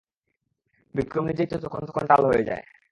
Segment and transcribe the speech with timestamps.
[0.95, 2.63] বিক্রম নিজেই তো যখন-তখন টাল হয়ে যায়!